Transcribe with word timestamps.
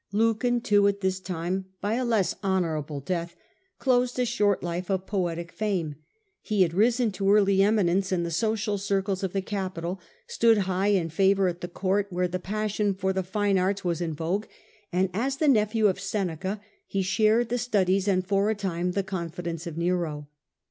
Lucan 0.11 0.59
too 0.61 0.87
at 0.87 1.01
this 1.01 1.19
time, 1.19 1.65
by 1.79 1.93
a 1.93 2.03
less 2.03 2.33
honourable 2.43 2.99
death, 2.99 3.35
closed 3.77 4.17
a 4.17 4.25
short 4.25 4.63
life 4.63 4.89
of 4.89 5.05
poetic 5.05 5.51
fame. 5.51 5.93
He 6.41 6.63
had 6.63 6.73
risen 6.73 7.11
to 7.11 7.31
early 7.31 7.61
eminence 7.61 8.11
in 8.11 8.23
the 8.23 8.31
social 8.31 8.79
circles 8.79 9.21
of 9.21 9.31
the 9.31 9.43
capital, 9.43 9.99
stood 10.25 10.57
high 10.65 10.87
in 10.87 11.09
favour 11.11 11.47
at 11.47 11.61
the 11.61 11.67
court, 11.67 12.07
where 12.09 12.27
the 12.27 12.39
passion 12.39 12.95
for 12.95 13.13
the 13.13 13.21
fine 13.21 13.59
arts 13.59 13.85
was 13.85 14.01
in 14.01 14.15
vogue, 14.15 14.47
and, 14.91 15.11
as 15.13 15.37
the 15.37 15.47
nephew 15.47 15.85
of 15.85 15.99
Seneca, 15.99 16.59
he 16.87 17.03
shared 17.03 17.49
the 17.49 17.59
studies 17.59 18.07
and 18.07 18.25
for 18.25 18.49
a 18.49 18.55
time 18.55 18.93
the 18.93 19.03
confidence 19.03 19.67
of 19.67 19.77
Nero. 19.77 20.27